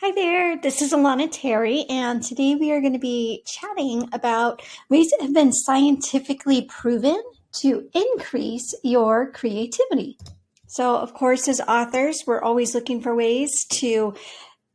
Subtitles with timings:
[0.00, 4.62] Hi there, this is Alana Terry, and today we are going to be chatting about
[4.88, 7.20] ways that have been scientifically proven
[7.54, 10.16] to increase your creativity.
[10.68, 14.14] So, of course, as authors, we're always looking for ways to,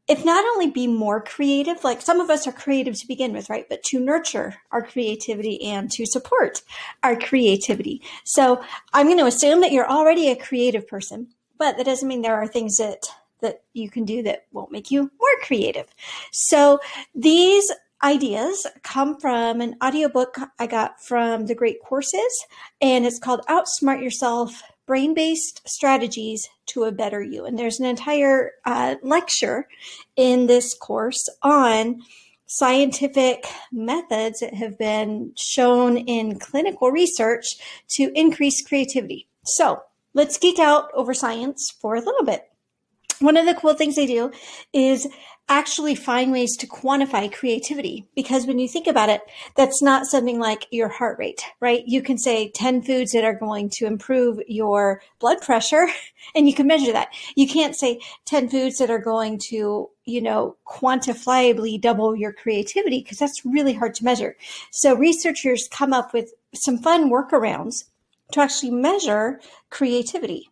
[0.10, 3.50] if not only be more creative, like some of us are creative to begin with,
[3.50, 3.66] right?
[3.70, 6.64] But to nurture our creativity and to support
[7.02, 8.02] our creativity.
[8.26, 8.62] So,
[8.92, 12.36] I'm going to assume that you're already a creative person, but that doesn't mean there
[12.36, 13.08] are things that
[13.44, 15.86] that you can do that won't make you more creative.
[16.32, 16.80] So
[17.14, 17.72] these
[18.04, 22.46] ideas come from an audiobook I got from the Great Courses,
[22.82, 27.46] and it's called Outsmart Yourself Brain Based Strategies to a Better You.
[27.46, 29.68] And there's an entire uh, lecture
[30.16, 32.02] in this course on
[32.46, 37.46] scientific methods that have been shown in clinical research
[37.90, 39.28] to increase creativity.
[39.46, 39.82] So
[40.14, 42.50] let's geek out over science for a little bit
[43.24, 44.32] one of the cool things they do
[44.72, 45.08] is
[45.50, 49.22] actually find ways to quantify creativity because when you think about it
[49.58, 51.84] that's not something like your heart rate right?
[51.88, 55.88] You can say 10 foods that are going to improve your blood pressure
[56.36, 57.10] and you can measure that.
[57.36, 63.02] You can't say 10 foods that are going to you know quantifiably double your creativity
[63.02, 64.36] because that's really hard to measure.
[64.72, 67.86] So researchers come up with some fun workarounds
[68.34, 70.50] to actually measure creativity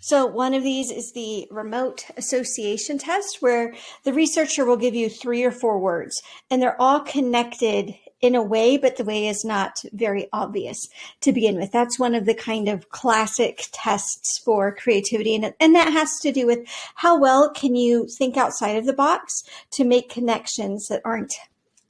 [0.00, 5.10] so one of these is the remote association test where the researcher will give you
[5.10, 9.44] three or four words and they're all connected in a way, but the way is
[9.44, 10.78] not very obvious
[11.20, 11.72] to begin with.
[11.72, 15.34] That's one of the kind of classic tests for creativity.
[15.34, 16.60] And, and that has to do with
[16.96, 19.42] how well can you think outside of the box
[19.72, 21.34] to make connections that aren't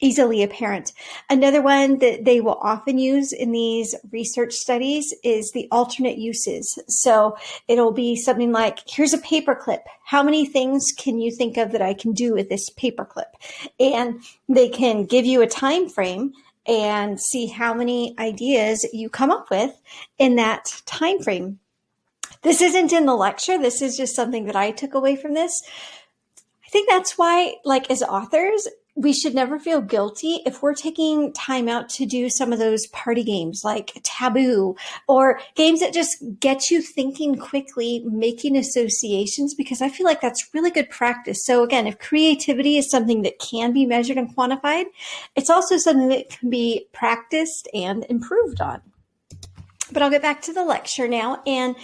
[0.00, 0.92] easily apparent.
[1.28, 6.78] Another one that they will often use in these research studies is the alternate uses.
[6.88, 7.36] So
[7.68, 9.80] it'll be something like, here's a paperclip.
[10.04, 13.30] How many things can you think of that I can do with this paperclip?
[13.78, 16.32] And they can give you a time frame
[16.66, 19.80] and see how many ideas you come up with
[20.18, 21.58] in that time frame.
[22.42, 23.58] This isn't in the lecture.
[23.58, 25.62] This is just something that I took away from this.
[26.64, 31.32] I think that's why, like, as authors, we should never feel guilty if we're taking
[31.32, 34.76] time out to do some of those party games like taboo
[35.08, 40.50] or games that just get you thinking quickly, making associations, because I feel like that's
[40.52, 41.44] really good practice.
[41.44, 44.86] So again, if creativity is something that can be measured and quantified,
[45.36, 48.82] it's also something that can be practiced and improved on.
[49.92, 51.74] But I'll get back to the lecture now and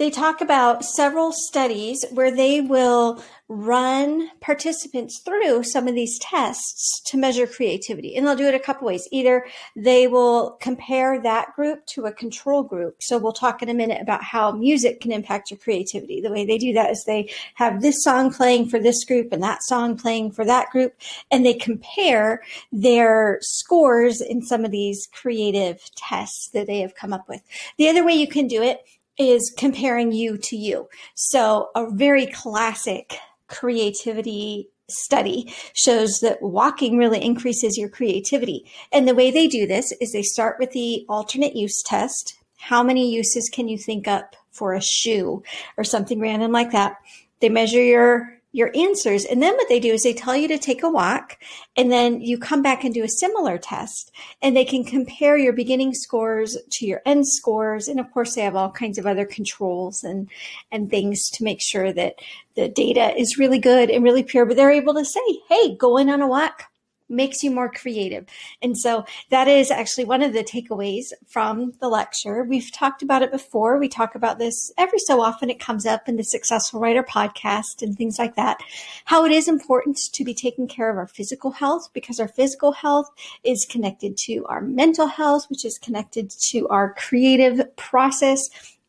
[0.00, 7.02] they talk about several studies where they will run participants through some of these tests
[7.04, 8.16] to measure creativity.
[8.16, 9.06] And they'll do it a couple ways.
[9.12, 9.44] Either
[9.76, 12.96] they will compare that group to a control group.
[13.00, 16.22] So we'll talk in a minute about how music can impact your creativity.
[16.22, 19.42] The way they do that is they have this song playing for this group and
[19.42, 20.94] that song playing for that group,
[21.30, 27.12] and they compare their scores in some of these creative tests that they have come
[27.12, 27.42] up with.
[27.76, 28.80] The other way you can do it
[29.18, 30.88] is comparing you to you.
[31.14, 38.64] So a very classic creativity study shows that walking really increases your creativity.
[38.92, 42.34] And the way they do this is they start with the alternate use test.
[42.58, 45.42] How many uses can you think up for a shoe
[45.76, 46.96] or something random like that?
[47.40, 49.24] They measure your your answers.
[49.24, 51.38] And then what they do is they tell you to take a walk
[51.76, 54.10] and then you come back and do a similar test
[54.42, 57.86] and they can compare your beginning scores to your end scores.
[57.86, 60.28] And of course they have all kinds of other controls and,
[60.72, 62.16] and things to make sure that
[62.56, 66.10] the data is really good and really pure, but they're able to say, Hey, going
[66.10, 66.69] on a walk
[67.10, 68.26] makes you more creative.
[68.62, 72.44] And so that is actually one of the takeaways from the lecture.
[72.44, 73.78] We've talked about it before.
[73.78, 75.50] We talk about this every so often.
[75.50, 78.58] It comes up in the Successful Writer podcast and things like that.
[79.04, 82.72] How it is important to be taking care of our physical health because our physical
[82.72, 83.10] health
[83.44, 88.40] is connected to our mental health, which is connected to our creative process.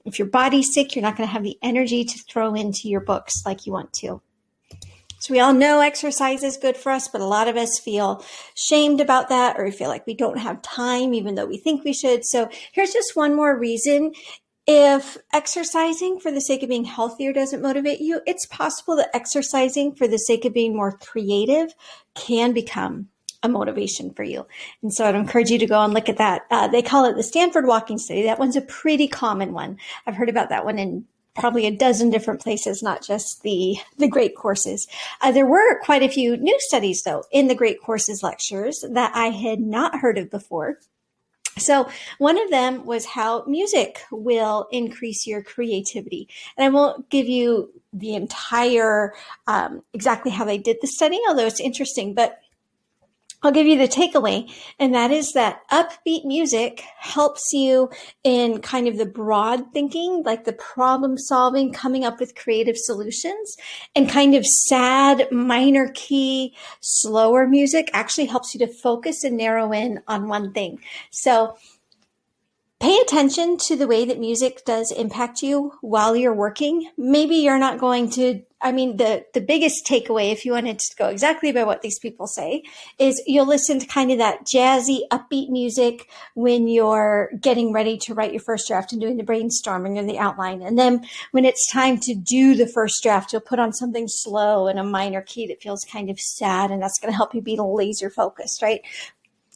[0.05, 3.01] If your body's sick, you're not going to have the energy to throw into your
[3.01, 4.21] books like you want to.
[5.21, 8.25] So we all know exercise is good for us, but a lot of us feel
[8.55, 11.83] shamed about that or we feel like we don't have time even though we think
[11.83, 12.25] we should.
[12.25, 14.13] So here's just one more reason.
[14.65, 19.93] If exercising for the sake of being healthier doesn't motivate you, it's possible that exercising
[19.93, 21.75] for the sake of being more creative
[22.15, 23.09] can become
[23.43, 24.47] a motivation for you.
[24.81, 26.47] And so I'd encourage you to go and look at that.
[26.49, 28.23] Uh, they call it the Stanford Walking Study.
[28.23, 29.77] That one's a pretty common one.
[30.07, 31.05] I've heard about that one in
[31.35, 34.87] probably a dozen different places, not just the, the great courses.
[35.21, 39.11] Uh, there were quite a few new studies though in the great courses lectures that
[39.15, 40.79] I had not heard of before.
[41.57, 46.29] So, one of them was how music will increase your creativity.
[46.57, 49.13] And I won't give you the entire,
[49.47, 52.39] um, exactly how they did the study, although it's interesting, but
[53.43, 57.89] I'll give you the takeaway, and that is that upbeat music helps you
[58.23, 63.55] in kind of the broad thinking, like the problem solving, coming up with creative solutions,
[63.95, 69.71] and kind of sad, minor key, slower music actually helps you to focus and narrow
[69.71, 70.79] in on one thing.
[71.09, 71.57] So
[72.81, 76.89] pay attention to the way that music does impact you while you're working.
[76.97, 80.95] Maybe you're not going to, I mean, the, the biggest takeaway, if you wanted to
[80.97, 82.63] go exactly by what these people say,
[82.97, 88.15] is you'll listen to kind of that jazzy, upbeat music when you're getting ready to
[88.15, 90.63] write your first draft and doing the brainstorming and the outline.
[90.63, 94.67] And then when it's time to do the first draft, you'll put on something slow
[94.67, 96.71] in a minor key that feels kind of sad.
[96.71, 98.81] And that's going to help you be laser focused, right?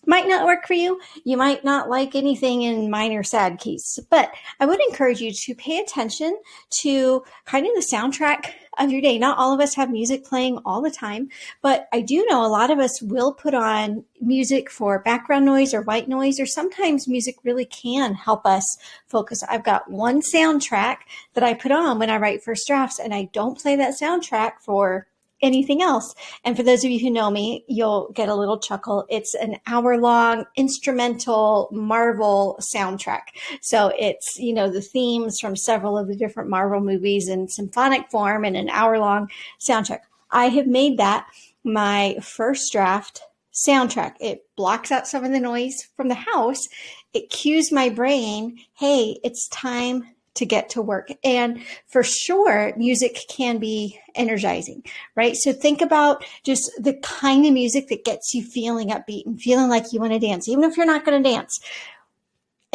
[0.05, 0.99] Might not work for you.
[1.23, 5.55] You might not like anything in minor sad keys, but I would encourage you to
[5.55, 6.37] pay attention
[6.81, 9.17] to kind of the soundtrack of your day.
[9.17, 11.29] Not all of us have music playing all the time,
[11.61, 15.73] but I do know a lot of us will put on music for background noise
[15.73, 19.43] or white noise, or sometimes music really can help us focus.
[19.43, 20.97] I've got one soundtrack
[21.33, 24.53] that I put on when I write first drafts, and I don't play that soundtrack
[24.61, 25.07] for
[25.45, 26.13] anything else.
[26.43, 29.05] And for those of you who know me, you'll get a little chuckle.
[29.09, 33.27] It's an hour long instrumental Marvel soundtrack.
[33.61, 38.09] So it's, you know, the themes from several of the different Marvel movies in symphonic
[38.09, 39.99] form and an hour long soundtrack.
[40.31, 41.27] I have made that
[41.63, 43.21] my first draft
[43.53, 44.15] soundtrack.
[44.19, 46.67] It blocks out some of the noise from the house.
[47.13, 51.09] It cues my brain, hey, it's time to get to work.
[51.23, 54.83] And for sure, music can be energizing,
[55.15, 55.35] right?
[55.35, 59.69] So think about just the kind of music that gets you feeling upbeat and feeling
[59.69, 61.59] like you want to dance, even if you're not going to dance.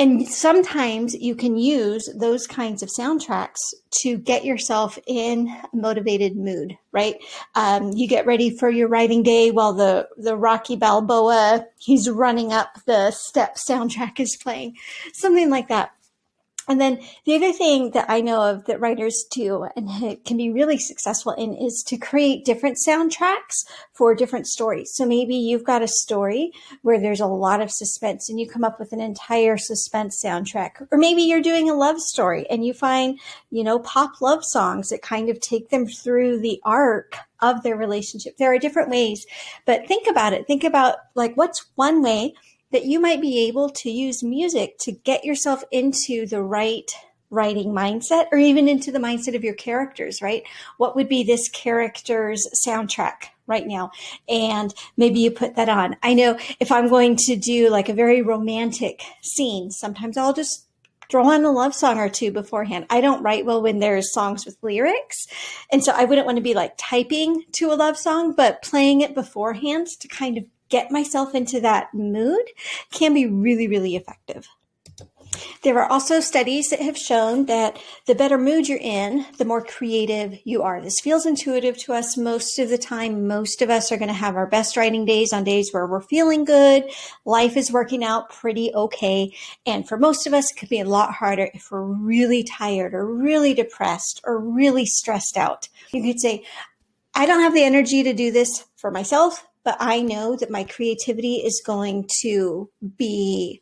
[0.01, 3.59] And sometimes you can use those kinds of soundtracks
[4.03, 7.17] to get yourself in a motivated mood, right?
[7.55, 12.51] Um, you get ready for your writing day while the, the Rocky Balboa, he's running
[12.51, 14.77] up the steps soundtrack is playing,
[15.13, 15.93] something like that.
[16.71, 20.53] And then the other thing that I know of that writers do and can be
[20.53, 24.93] really successful in is to create different soundtracks for different stories.
[24.95, 26.53] So maybe you've got a story
[26.83, 30.87] where there's a lot of suspense and you come up with an entire suspense soundtrack.
[30.93, 33.19] Or maybe you're doing a love story and you find,
[33.51, 37.77] you know, pop love songs that kind of take them through the arc of their
[37.77, 38.37] relationship.
[38.37, 39.27] There are different ways,
[39.67, 40.47] but think about it.
[40.47, 42.35] Think about like what's one way
[42.73, 46.91] that you might be able to use music to get yourself into the right
[47.31, 50.43] writing mindset or even into the mindset of your characters, right?
[50.79, 53.93] What would be this character's soundtrack right now?
[54.29, 55.97] And maybe you put that on.
[56.03, 60.67] I know if I'm going to do like a very romantic scene, sometimes I'll just
[61.09, 62.87] throw on a love song or two beforehand.
[62.89, 65.27] I don't write well when there's songs with lyrics.
[65.73, 69.01] And so I wouldn't want to be like typing to a love song, but playing
[69.01, 72.47] it beforehand to kind of get myself into that mood
[72.91, 74.49] can be really, really effective.
[75.63, 79.63] There are also studies that have shown that the better mood you're in, the more
[79.63, 80.81] creative you are.
[80.81, 83.29] This feels intuitive to us most of the time.
[83.29, 86.01] Most of us are going to have our best writing days on days where we're
[86.01, 86.85] feeling good.
[87.25, 89.33] Life is working out pretty okay.
[89.67, 92.95] And for most of us, it could be a lot harder if we're really tired
[92.95, 95.69] or really depressed or really stressed out.
[95.93, 96.45] You could say,
[97.15, 100.65] I don't have the energy to do this for myself but I know that my
[100.65, 103.61] creativity is going to be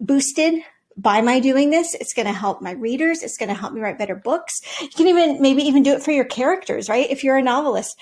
[0.00, 0.62] boosted
[0.96, 1.94] by my doing this.
[1.94, 3.22] It's going to help my readers.
[3.22, 4.60] It's going to help me write better books.
[4.80, 7.10] You can even maybe even do it for your characters, right?
[7.10, 7.98] If you're a novelist,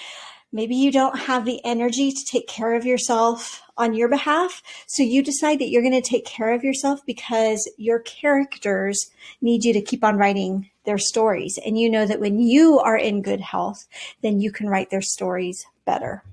[0.52, 4.62] maybe you don't have the energy to take care of yourself on your behalf.
[4.86, 9.10] So you decide that you're going to take care of yourself because your characters
[9.40, 11.58] need you to keep on writing their stories.
[11.64, 13.86] And you know that when you are in good health,
[14.22, 16.24] then you can write their stories better.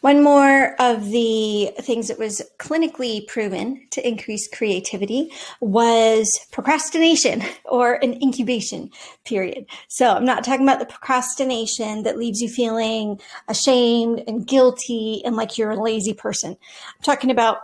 [0.00, 7.94] One more of the things that was clinically proven to increase creativity was procrastination or
[7.94, 8.90] an incubation
[9.24, 9.66] period.
[9.88, 15.36] So I'm not talking about the procrastination that leaves you feeling ashamed and guilty and
[15.36, 16.50] like you're a lazy person.
[16.52, 17.58] I'm talking about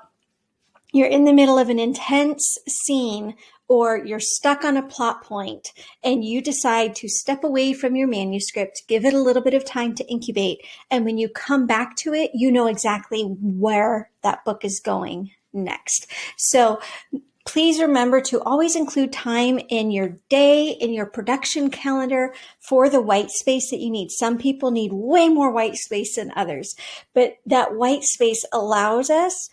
[0.93, 3.35] you're in the middle of an intense scene
[3.69, 8.09] or you're stuck on a plot point and you decide to step away from your
[8.09, 10.59] manuscript, give it a little bit of time to incubate.
[10.91, 15.31] And when you come back to it, you know exactly where that book is going
[15.53, 16.11] next.
[16.37, 16.81] So
[17.47, 23.03] please remember to always include time in your day, in your production calendar for the
[23.03, 24.11] white space that you need.
[24.11, 26.75] Some people need way more white space than others,
[27.13, 29.51] but that white space allows us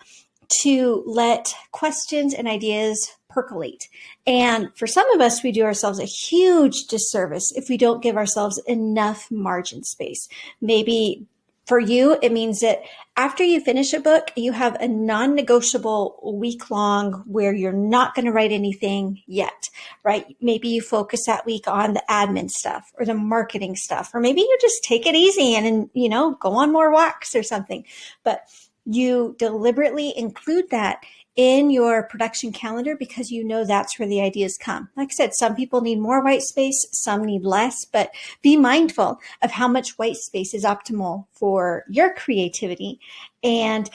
[0.62, 3.88] to let questions and ideas percolate.
[4.28, 8.18] And for some of us, we do ourselves a huge disservice if we don't give
[8.18, 10.28] ourselves enough margin space.
[10.60, 11.26] Maybe
[11.66, 12.82] for you, it means that
[13.16, 18.16] after you finish a book, you have a non negotiable week long where you're not
[18.16, 19.70] going to write anything yet,
[20.04, 20.36] right?
[20.42, 24.42] Maybe you focus that week on the admin stuff or the marketing stuff, or maybe
[24.42, 27.86] you just take it easy and, and you know, go on more walks or something.
[28.24, 28.42] But
[28.86, 31.04] you deliberately include that
[31.36, 34.90] in your production calendar because you know that's where the ideas come.
[34.98, 38.12] Like I said, some people need more white space, some need less, but
[38.42, 43.00] be mindful of how much white space is optimal for your creativity.
[43.44, 43.90] And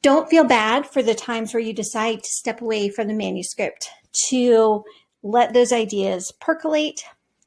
[0.00, 3.88] don't feel bad for the times where you decide to step away from the manuscript
[4.28, 4.84] to
[5.22, 7.04] let those ideas percolate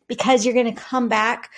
[0.08, 1.50] because you're going to come back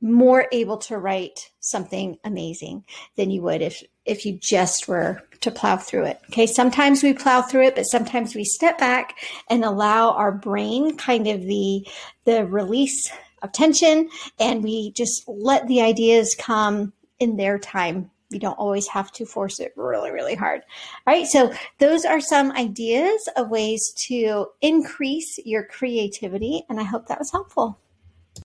[0.00, 2.84] more able to write something amazing
[3.16, 6.20] than you would if if you just were to plow through it.
[6.30, 9.16] Okay, sometimes we plow through it, but sometimes we step back
[9.48, 11.86] and allow our brain kind of the
[12.24, 13.10] the release
[13.42, 14.08] of tension
[14.40, 18.10] and we just let the ideas come in their time.
[18.30, 20.62] You don't always have to force it really, really hard.
[21.06, 26.82] All right, so those are some ideas of ways to increase your creativity, and I
[26.82, 27.78] hope that was helpful.